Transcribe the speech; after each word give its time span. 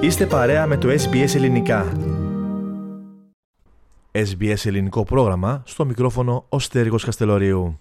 Είστε 0.00 0.26
παρέα 0.26 0.66
με 0.66 0.76
το 0.76 0.88
SBS 0.88 1.34
Ελληνικά. 1.34 1.92
SBS 4.12 4.64
Ελληνικό 4.64 5.02
πρόγραμμα, 5.04 5.62
στο 5.66 5.84
μικρόφωνο 5.84 6.46
ο 6.48 6.58
Στέργος 6.58 7.04
Καστελωρίου. 7.04 7.80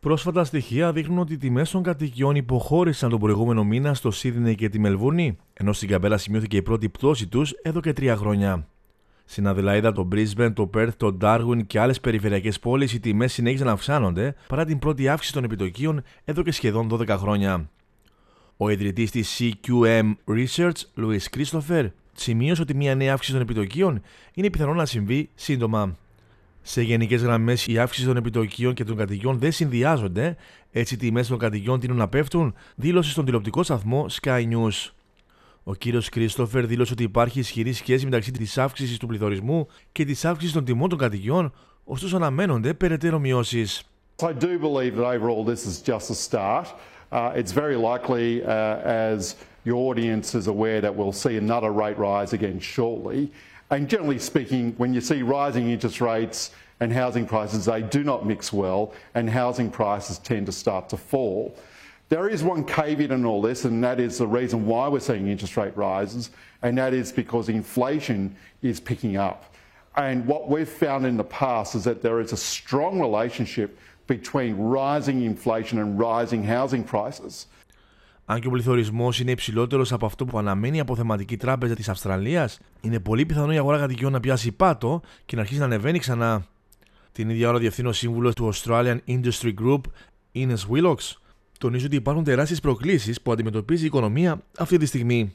Πρόσφατα 0.00 0.44
στοιχεία 0.44 0.92
δείχνουν 0.92 1.18
ότι 1.18 1.32
οι 1.32 1.36
τιμές 1.36 1.70
των 1.70 1.82
κατοικιών 1.82 2.34
υποχώρησαν 2.34 3.10
τον 3.10 3.18
προηγούμενο 3.18 3.64
μήνα 3.64 3.94
στο 3.94 4.10
Σίδνεϊ 4.10 4.54
και 4.54 4.68
τη 4.68 4.78
Μελβούνι, 4.78 5.36
ενώ 5.52 5.72
στην 5.72 5.88
Καμπέλα 5.88 6.18
σημειώθηκε 6.18 6.56
η 6.56 6.62
πρώτη 6.62 6.88
πτώση 6.88 7.26
τους 7.26 7.52
εδώ 7.62 7.80
και 7.80 7.92
τρία 7.92 8.16
χρόνια. 8.16 8.66
Στην 9.24 9.46
Αδελαίδα, 9.46 9.92
το 9.92 10.08
Brisbane, 10.12 10.52
το 10.54 10.70
Perth, 10.74 10.94
το 10.96 11.16
Darwin 11.20 11.66
και 11.66 11.80
άλλες 11.80 12.00
περιφερειακές 12.00 12.58
πόλεις 12.58 12.92
οι 12.92 13.00
τιμές 13.00 13.32
συνέχισαν 13.32 13.66
να 13.66 13.72
αυξάνονται 13.72 14.34
παρά 14.48 14.64
την 14.64 14.78
πρώτη 14.78 15.08
αύξηση 15.08 15.32
των 15.32 15.44
επιτοκίων 15.44 16.02
εδώ 16.24 16.42
και 16.42 16.52
σχεδόν 16.52 16.88
12 16.92 17.08
χρόνια. 17.08 17.68
Ο 18.56 18.68
ιδρυτής 18.68 19.10
της 19.10 19.40
CQM 19.40 20.12
Research, 20.26 20.72
Louis 20.96 21.36
Christopher, 21.36 21.90
σημείωσε 22.12 22.62
ότι 22.62 22.74
μια 22.74 22.94
νέα 22.94 23.12
αύξηση 23.12 23.32
των 23.32 23.42
επιτοκίων 23.42 24.02
είναι 24.34 24.50
πιθανό 24.50 24.74
να 24.74 24.86
συμβεί 24.86 25.30
σύντομα. 25.34 25.96
Σε 26.62 26.82
γενικές 26.82 27.22
γραμμές, 27.22 27.66
η 27.66 27.78
αύξηση 27.78 28.06
των 28.06 28.16
επιτοκίων 28.16 28.74
και 28.74 28.84
των 28.84 28.96
κατοικιών 28.96 29.38
δεν 29.38 29.52
συνδυάζονται, 29.52 30.36
έτσι 30.72 30.94
οι 30.94 30.96
τιμές 30.96 31.26
των 31.26 31.38
κατοικιών 31.38 31.80
τείνουν 31.80 31.96
να 31.96 32.08
πέφτουν, 32.08 32.54
δήλωσε 32.74 33.10
στον 33.10 33.24
τηλεοπτικό 33.24 33.62
σταθμό 33.62 34.06
Sky 34.22 34.48
News. 34.48 34.90
Ο 35.62 35.74
κύριος 35.74 36.08
Κρίστοφερ 36.08 36.66
δήλωσε 36.66 36.92
ότι 36.92 37.02
υπάρχει 37.02 37.38
ισχυρή 37.38 37.72
σχέση 37.72 38.04
μεταξύ 38.04 38.30
της 38.30 38.58
αύξησης 38.58 38.98
του 38.98 39.06
πληθωρισμού 39.06 39.66
και 39.92 40.04
της 40.04 40.24
αύξησης 40.24 40.54
των 40.54 40.64
τιμών 40.64 40.88
των 40.88 40.98
κατοικιών, 40.98 41.52
ωστόσο 41.84 42.16
αναμένονται 42.16 42.74
περαιτέρω 42.74 43.18
μειώσεις. 43.18 43.82
I 44.18 44.32
do 44.32 44.58
believe 44.58 44.94
that 44.96 45.06
overall 45.16 45.44
this 45.44 45.66
is 45.66 45.82
just 45.82 46.10
a 46.10 46.14
start. 46.14 46.66
Uh, 47.14 47.32
it's 47.36 47.52
very 47.52 47.76
likely, 47.76 48.42
uh, 48.42 48.78
as 48.78 49.36
your 49.62 49.76
audience 49.76 50.34
is 50.34 50.48
aware, 50.48 50.80
that 50.80 50.92
we'll 50.92 51.12
see 51.12 51.36
another 51.36 51.70
rate 51.70 51.96
rise 51.96 52.32
again 52.32 52.58
shortly. 52.58 53.30
And 53.70 53.88
generally 53.88 54.18
speaking, 54.18 54.72
when 54.78 54.92
you 54.92 55.00
see 55.00 55.22
rising 55.22 55.70
interest 55.70 56.00
rates 56.00 56.50
and 56.80 56.92
housing 56.92 57.24
prices, 57.24 57.66
they 57.66 57.82
do 57.82 58.02
not 58.02 58.26
mix 58.26 58.52
well, 58.52 58.92
and 59.14 59.30
housing 59.30 59.70
prices 59.70 60.18
tend 60.18 60.46
to 60.46 60.52
start 60.52 60.88
to 60.88 60.96
fall. 60.96 61.56
There 62.08 62.28
is 62.28 62.42
one 62.42 62.64
caveat 62.64 63.12
in 63.12 63.24
all 63.24 63.40
this, 63.40 63.64
and 63.64 63.82
that 63.84 64.00
is 64.00 64.18
the 64.18 64.26
reason 64.26 64.66
why 64.66 64.88
we're 64.88 64.98
seeing 64.98 65.28
interest 65.28 65.56
rate 65.56 65.76
rises, 65.76 66.30
and 66.62 66.76
that 66.78 66.92
is 66.92 67.12
because 67.12 67.48
inflation 67.48 68.34
is 68.60 68.80
picking 68.80 69.16
up. 69.16 69.54
And 69.96 70.26
what 70.26 70.50
we've 70.50 70.68
found 70.68 71.06
in 71.06 71.16
the 71.16 71.22
past 71.22 71.76
is 71.76 71.84
that 71.84 72.02
there 72.02 72.18
is 72.18 72.32
a 72.32 72.36
strong 72.36 73.00
relationship 73.00 73.78
between 74.06 74.56
rising 74.56 75.18
inflation 75.32 75.78
and 75.78 75.98
rising 75.98 76.44
housing 76.44 76.84
prices. 76.92 77.46
Αν 78.26 78.40
και 78.40 78.46
ο 78.46 78.50
πληθωρισμός 78.50 79.20
είναι 79.20 79.30
υψηλότερος 79.30 79.92
από 79.92 80.06
αυτό 80.06 80.24
που 80.24 80.38
αναμένει 80.38 80.76
η 80.76 80.80
αποθεματική 80.80 81.36
τράπεζα 81.36 81.74
της 81.74 81.88
Αυστραλίας, 81.88 82.58
είναι 82.80 83.00
πολύ 83.00 83.26
πιθανό 83.26 83.52
η 83.52 83.58
αγορά 83.58 83.78
κατοικιών 83.78 84.12
να 84.12 84.20
πιάσει 84.20 84.52
πάτο 84.52 85.00
και 85.26 85.36
να 85.36 85.42
αρχίσει 85.42 85.58
να 85.58 85.64
ανεβαίνει 85.64 85.98
ξανά. 85.98 86.46
Την 87.12 87.28
ίδια 87.30 87.48
ώρα, 87.48 87.56
ο 87.56 87.60
διευθύνων 87.60 87.92
σύμβουλος 87.92 88.34
του 88.34 88.50
Australian 88.54 88.98
Industry 89.08 89.54
Group, 89.62 89.80
Ines 90.34 90.66
Willocks, 90.70 91.12
τονίζει 91.58 91.86
ότι 91.86 91.96
υπάρχουν 91.96 92.24
τεράστιες 92.24 92.60
προκλήσεις 92.60 93.22
που 93.22 93.32
αντιμετωπίζει 93.32 93.82
η 93.82 93.86
οικονομία 93.86 94.42
αυτή 94.58 94.78
τη 94.78 94.86
στιγμή. 94.86 95.34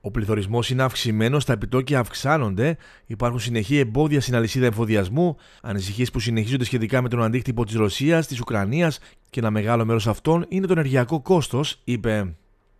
Ο 0.00 0.10
πληθωρισμός 0.10 0.70
είναι 0.70 0.82
αυξημένος, 0.82 1.44
τα 1.44 1.52
επιτόκια 1.52 1.98
αυξάνονται, 1.98 2.76
υπάρχουν 3.06 3.40
συνεχή 3.40 3.78
εμπόδια 3.78 4.20
στην 4.20 4.34
αλυσίδα 4.34 4.66
εφοδιασμού, 4.66 5.36
ανησυχίες 5.62 6.10
που 6.10 6.20
συνεχίζονται 6.20 6.64
σχετικά 6.64 7.02
με 7.02 7.08
τον 7.08 7.22
αντίκτυπο 7.22 7.64
της 7.64 7.74
Ρωσίας, 7.74 8.26
της 8.26 8.40
Ουκρανίας 8.40 8.98
και 9.30 9.40
ένα 9.40 9.50
μεγάλο 9.50 9.84
μέρος 9.84 10.06
αυτών 10.06 10.44
είναι 10.48 10.66
το 10.66 10.72
ενεργειακό 10.72 11.20
κόστος, 11.20 11.80
είπε. 11.84 12.34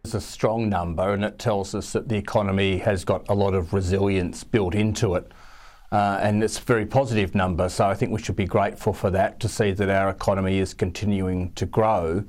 It's 0.09 0.15
a 0.15 0.21
strong 0.21 0.71
number 0.71 1.13
and 1.15 1.23
it 1.25 1.39
tells 1.39 1.75
us 1.75 1.93
that 1.93 2.09
the 2.09 2.17
economy 2.17 2.79
has 2.79 3.05
got 3.05 3.21
a 3.29 3.35
lot 3.35 3.55
of 3.55 3.75
resilience 3.75 4.43
built 4.55 4.75
into 4.75 5.15
it. 5.19 5.27
Uh, 5.93 6.27
and 6.27 6.43
it's 6.45 6.59
a 6.59 6.63
very 6.75 6.87
positive 6.87 7.35
number, 7.35 7.69
so 7.69 7.85
I 7.93 7.95
think 7.95 8.13
we 8.13 8.23
should 8.23 8.37
be 8.37 8.47
grateful 8.47 8.93
for 8.93 9.11
that 9.11 9.41
to 9.43 9.49
see 9.49 9.73
that 9.73 9.91
our 9.91 10.09
economy 10.09 10.57
is 10.65 10.73
continuing 10.73 11.53
to 11.61 11.67
grow. 11.67 12.25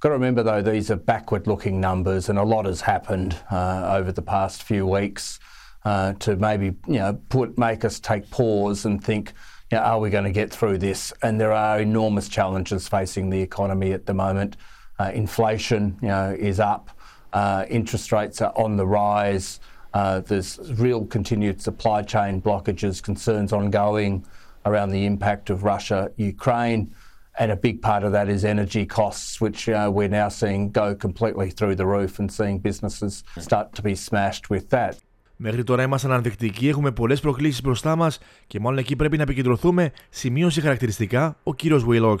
Got 0.00 0.10
to 0.10 0.14
remember 0.14 0.42
though, 0.42 0.60
these 0.60 0.90
are 0.90 0.96
backward 0.96 1.46
looking 1.46 1.80
numbers 1.80 2.28
and 2.28 2.38
a 2.38 2.42
lot 2.42 2.66
has 2.66 2.82
happened 2.82 3.36
uh, 3.50 3.94
over 3.96 4.12
the 4.12 4.20
past 4.20 4.62
few 4.62 4.86
weeks 4.86 5.40
uh, 5.86 6.12
to 6.14 6.36
maybe 6.36 6.76
you 6.86 6.98
know, 6.98 7.18
put, 7.30 7.56
make 7.56 7.82
us 7.82 7.98
take 7.98 8.28
pause 8.30 8.84
and 8.84 9.02
think, 9.02 9.32
you 9.70 9.78
know, 9.78 9.84
are 9.84 9.98
we 9.98 10.10
going 10.10 10.24
to 10.24 10.32
get 10.32 10.52
through 10.52 10.76
this? 10.78 11.14
And 11.22 11.40
there 11.40 11.52
are 11.52 11.80
enormous 11.80 12.28
challenges 12.28 12.86
facing 12.86 13.30
the 13.30 13.40
economy 13.40 13.92
at 13.92 14.04
the 14.04 14.12
moment. 14.12 14.58
Uh, 14.98 15.12
inflation 15.14 15.98
you 16.02 16.08
know, 16.08 16.36
is 16.38 16.60
up, 16.60 16.90
uh, 17.32 17.64
interest 17.70 18.12
rates 18.12 18.42
are 18.42 18.52
on 18.54 18.76
the 18.76 18.86
rise. 18.86 19.60
Uh, 19.94 20.20
there's 20.20 20.58
real 20.74 21.06
continued 21.06 21.62
supply 21.62 22.02
chain 22.02 22.42
blockages, 22.42 23.02
concerns 23.02 23.50
ongoing 23.50 24.26
around 24.66 24.90
the 24.90 25.06
impact 25.06 25.48
of 25.48 25.62
Russia, 25.62 26.10
Ukraine. 26.16 26.94
And 27.38 27.50
a 27.50 27.56
big 27.66 27.76
part 27.82 28.02
of 28.06 28.12
that 28.16 28.28
is 28.34 28.44
energy 28.44 28.86
costs, 28.98 29.40
which 29.44 29.68
uh, 29.68 29.90
we're 29.96 30.14
now 30.22 30.28
seeing 30.40 30.62
go 30.82 30.86
completely 31.06 31.48
through 31.56 31.76
the 31.80 31.88
roof 31.96 32.12
and 32.20 32.28
seeing 32.38 32.56
businesses 32.68 33.12
start 33.46 33.66
to 33.76 33.82
be 33.82 33.94
smashed 33.94 34.44
with 34.50 34.68
that. 34.70 34.94
Μέχρι 35.36 35.64
τώρα 35.64 35.82
ήμασταν 35.82 36.12
ανθεκτικοί, 36.12 36.68
έχουμε 36.68 36.90
πολλές 36.90 37.20
προκλήσεις 37.20 37.62
μπροστά 37.62 37.96
μας 37.96 38.18
και 38.46 38.60
μάλλον 38.60 38.78
εκεί 38.78 38.96
πρέπει 38.96 39.16
να 39.16 39.22
επικεντρωθούμε, 39.22 39.90
σημείωσε 40.10 40.60
χαρακτηριστικά 40.60 41.36
ο 41.42 41.54
κύριος 41.54 41.84
Willox. 41.88 42.16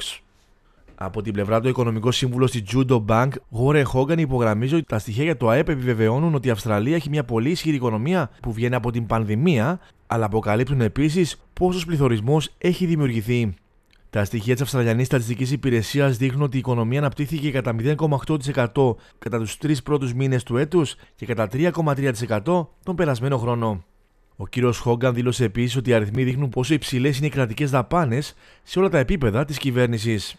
Από 0.94 1.22
την 1.22 1.32
πλευρά 1.32 1.56
του, 1.56 1.64
ο 1.66 1.68
οικονομικό 1.68 2.10
σύμβουλος 2.10 2.50
της 2.50 2.62
Judo 2.72 3.04
Bank, 3.06 3.28
Γόρε 3.50 3.82
Χόγκαν, 3.82 4.18
υπογραμμίζει 4.18 4.74
ότι 4.74 4.84
τα 4.84 4.98
στοιχεία 4.98 5.24
για 5.24 5.36
το 5.36 5.48
ΑΕΠ 5.48 5.68
επιβεβαιώνουν 5.68 6.34
ότι 6.34 6.48
η 6.48 6.50
Αυστραλία 6.50 6.94
έχει 6.94 7.08
μια 7.08 7.24
πολύ 7.24 7.50
ισχυρή 7.50 7.76
οικονομία 7.76 8.30
που 8.42 8.52
βγαίνει 8.52 8.74
από 8.74 8.90
την 8.90 9.06
πανδημία, 9.06 9.80
αλλά 10.06 10.24
αποκαλύπτουν 10.24 10.80
επίσης 10.80 11.42
πόσο 11.52 11.86
πληθωρισμός 11.86 12.50
έχει 12.58 12.86
δημιουργηθεί. 12.86 13.54
Τα 14.16 14.24
στοιχεία 14.24 14.52
της 14.52 14.62
Αυστραλιανής 14.62 15.06
Στατιστικής 15.06 15.50
Υπηρεσίας 15.50 16.16
δείχνουν 16.16 16.42
ότι 16.42 16.56
η 16.56 16.58
οικονομία 16.58 16.98
αναπτύχθηκε 16.98 17.50
κατά 17.50 17.74
0,8% 17.78 18.94
κατά 19.18 19.38
τους 19.38 19.58
τρεις 19.58 19.82
πρώτους 19.82 20.14
μήνες 20.14 20.42
του 20.42 20.56
έτους 20.56 20.96
και 21.16 21.26
κατά 21.26 21.48
3,3% 21.52 22.66
τον 22.82 22.96
περασμένο 22.96 23.38
χρόνο. 23.38 23.84
Ο 24.36 24.46
κύριος 24.46 24.78
Χόγκαν 24.78 25.14
δήλωσε 25.14 25.44
επίσης 25.44 25.76
ότι 25.76 25.90
οι 25.90 25.92
αριθμοί 25.92 26.24
δείχνουν 26.24 26.48
πόσο 26.48 26.74
υψηλές 26.74 27.18
είναι 27.18 27.26
οι 27.26 27.30
κρατικές 27.30 27.70
δαπάνες 27.70 28.34
σε 28.62 28.78
όλα 28.78 28.88
τα 28.88 28.98
επίπεδα 28.98 29.44
της 29.44 29.58
κυβέρνησης. 29.58 30.36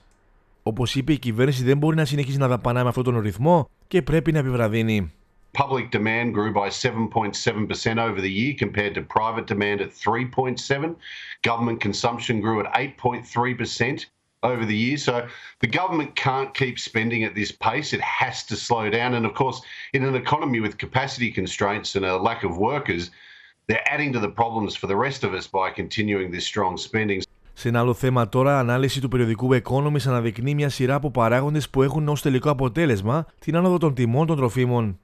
Όπως 0.64 0.96
είπε, 0.96 1.14
η 1.14 1.20
κυβέρνηση 1.20 1.64
δεν 1.64 1.78
μπορεί 1.78 1.96
να 1.96 2.06
συνεχίσει 2.06 2.38
να 2.38 2.48
δαπανά 2.48 2.84
με 2.84 2.90
αυτόν 2.90 3.04
τον 3.04 3.20
ρυθμό 3.20 3.70
και 3.88 4.02
πρέπει 4.02 4.32
να 4.32 4.40
επιβραδύνει. 4.40 5.12
Public 5.55 5.91
demand 5.91 6.33
grew 6.33 6.51
by 6.53 6.69
7.7% 6.69 7.99
over 7.99 8.21
the 8.23 8.31
year 8.31 8.55
compared 8.59 8.95
to 8.95 9.03
private 9.03 9.47
demand 9.47 9.83
at 9.83 9.91
3.7. 9.91 10.97
Government 11.43 11.79
consumption 11.81 12.41
grew 12.41 12.61
at 12.61 12.73
8.3% 12.73 14.07
over 14.43 14.65
the 14.65 14.77
year. 14.77 14.97
So 14.97 15.27
the 15.61 15.67
government 15.67 16.17
can't 16.17 16.55
keep 16.55 16.79
spending 16.79 17.23
at 17.25 17.35
this 17.35 17.53
pace. 17.53 17.93
It 17.93 18.01
has 18.01 18.45
to 18.45 18.57
slow 18.57 18.89
down. 18.89 19.15
And 19.15 19.27
of 19.27 19.35
course, 19.35 19.61
in 19.93 20.05
an 20.05 20.15
economy 20.15 20.61
with 20.61 20.79
capacity 20.79 21.31
constraints 21.31 21.97
and 21.97 22.05
a 22.07 22.17
lack 22.17 22.45
of 22.45 22.57
workers, 22.57 23.11
they're 23.67 23.87
adding 23.95 24.13
to 24.15 24.21
the 24.21 24.31
problems 24.31 24.75
for 24.75 24.87
the 24.87 24.97
rest 24.97 25.23
of 25.23 25.35
us 25.35 25.47
by 25.47 25.71
continuing 25.71 26.31
this 26.31 26.47
strong 26.47 26.77
spending. 26.77 27.23
Σε 27.55 27.69
ένα 27.69 27.79
άλλο 27.79 27.95
θέμα 27.95 28.29
τώρα, 28.29 28.59
ανάλυση 28.59 29.01
του 29.01 29.09
περιοδικού 29.09 29.49
Economist 29.63 30.07
αναδεικνύει 30.07 30.55
μια 30.55 30.69
σειρά 30.69 30.95
από 30.95 31.11
παράγοντε 31.11 31.61
που 31.71 31.83
έχουν 31.83 32.09
ω 32.09 32.17
τελικό 32.23 32.51
αποτέλεσμα 32.51 33.27
την 33.39 33.57
άνοδο 33.57 33.79
των 33.79 33.95
τιμών 33.95 34.27
των 34.27 34.37
τροφίμων. 34.37 34.99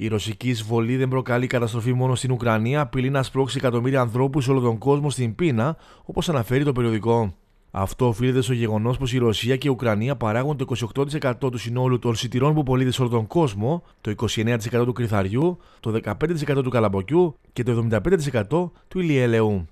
Η 0.00 0.08
ρωσική 0.08 0.48
εισβολή 0.48 0.96
δεν 0.96 1.08
προκαλεί 1.08 1.46
καταστροφή 1.46 1.92
μόνο 1.92 2.14
στην 2.14 2.30
Ουκρανία, 2.30 2.80
απειλεί 2.80 3.10
να 3.10 3.22
σπρώξει 3.22 3.56
εκατομμύρια 3.58 4.00
ανθρώπους 4.00 4.44
σε 4.44 4.50
όλο 4.50 4.60
τον 4.60 4.78
κόσμο 4.78 5.10
στην 5.10 5.34
πείνα, 5.34 5.76
όπως 6.04 6.28
αναφέρει 6.28 6.64
το 6.64 6.72
περιοδικό. 6.72 7.34
Αυτό 7.70 8.06
οφείλεται 8.06 8.40
στο 8.40 8.52
γεγονός 8.52 8.98
πως 8.98 9.12
η 9.12 9.18
Ρωσία 9.18 9.56
και 9.56 9.68
η 9.68 9.70
Ουκρανία 9.70 10.16
παράγουν 10.16 10.56
το 10.56 10.66
28% 11.10 11.32
του 11.38 11.58
συνόλου 11.58 11.98
των 11.98 12.14
σιτηρών 12.14 12.54
που 12.54 12.62
πωλείται 12.62 12.90
σε 12.90 13.00
όλο 13.00 13.10
τον 13.10 13.26
κόσμο, 13.26 13.82
το 14.00 14.14
29% 14.34 14.84
του 14.84 14.92
κρυθαριού, 14.92 15.58
το 15.80 16.00
15% 16.04 16.62
του 16.62 16.70
καλαμποκιού 16.70 17.36
και 17.52 17.62
το 17.62 17.86
75% 17.90 18.70
του 18.88 19.00
ηλιέλεου. 19.00 19.66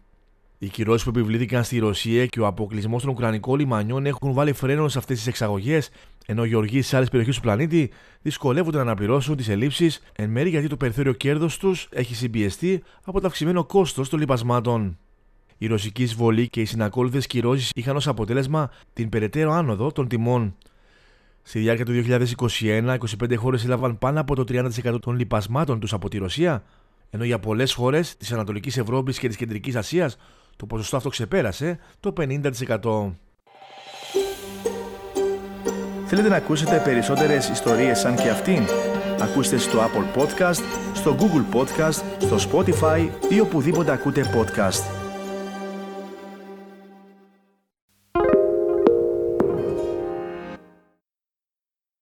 Οι 0.58 0.69
κυρώσεις 0.69 1.05
που 1.05 1.08
επιβλήθηκαν 1.08 1.64
στη 1.64 1.79
Ρωσία 1.79 2.26
και 2.26 2.41
ο 2.41 2.47
αποκλεισμός 2.47 3.03
των 3.03 3.11
Ουκρανικών 3.11 3.58
λιμανιών 3.58 4.06
έχουν 4.06 4.32
βάλει 4.32 4.53
φρένο 4.53 4.88
σε 4.88 4.99
αυτές 4.99 5.17
τις 5.17 5.26
εξαγωγές, 5.26 5.91
ενώ 6.26 6.44
οι 6.44 6.49
γεωργοί 6.49 6.82
σε 6.82 6.97
άλλε 6.97 7.06
περιοχέ 7.06 7.31
του 7.31 7.41
πλανήτη 7.41 7.91
δυσκολεύονται 8.23 8.76
να 8.76 8.82
αναπληρώσουν 8.82 9.37
τις 9.37 9.49
ελλείψεις, 9.49 10.03
εν 10.12 10.31
μέρει 10.31 10.49
γιατί 10.49 10.67
το 10.67 10.76
περιθώριο 10.76 11.12
κέρδο 11.12 11.49
τους 11.58 11.88
έχει 11.91 12.14
συμπιεστεί 12.14 12.82
από 13.05 13.20
το 13.20 13.26
αυξημένο 13.26 13.64
κόστος 13.64 14.08
των 14.08 14.19
λοιπασμάτων. 14.19 14.99
Η 15.58 15.67
ρωσική 15.67 16.03
εισβολή 16.03 16.49
και 16.49 16.61
οι 16.61 16.64
συνακόλουθες 16.64 17.26
κυρώσεις 17.26 17.70
είχαν 17.75 17.97
ως 17.97 18.09
αποτέλεσμα 18.09 18.70
την 18.93 19.09
περαιτέρω 19.09 19.52
άνοδο 19.52 19.93
των 19.93 20.09
τιμών. 20.09 20.56
Στη 21.43 21.59
διάρκεια 21.59 21.85
του 21.85 21.93
2021, 21.93 22.97
25 23.23 23.37
χώρες 23.37 23.64
έλαβαν 23.64 23.99
πάνω 23.99 24.20
από 24.20 24.35
το 24.35 24.44
30% 24.49 24.99
των 25.00 25.17
λοιπασμάτων 25.17 25.81
τους 25.81 25.93
από 25.93 26.09
τη 26.09 26.19
Ρωσία, 26.19 26.64
ενώ 27.11 27.25
για 27.25 27.38
πολλές 27.38 27.73
χώρες 27.73 28.17
της 28.17 28.32
Ανατολικής 28.32 28.76
Ευρώπης 28.76 29.19
και 29.19 29.29
της 29.29 29.37
Κεντρικής 29.37 29.76
Ασίας 29.76 30.17
το 30.56 30.67
ποσοστό 30.67 30.97
αυτό 30.97 31.08
ξεπέρασε 31.08 31.79
το 32.00 32.12
50%. 32.19 33.12
Θέλετε 36.06 36.29
να 36.29 36.37
ακούσετε 36.37 36.81
περισσότερες 36.85 37.49
ιστορίες 37.49 37.99
σαν 37.99 38.17
και 38.17 38.29
αυτήν; 38.29 38.62
Ακούστε 39.20 39.56
στο 39.56 39.79
Apple 39.79 40.20
Podcast, 40.20 40.62
στο 40.94 41.17
Google 41.19 41.56
Podcast, 41.56 42.03
στο 42.19 42.37
Spotify 42.50 43.08
ή 43.29 43.41
οπουδήποτε 43.41 43.93
ακούτε 43.93 44.23
podcast. 44.35 45.06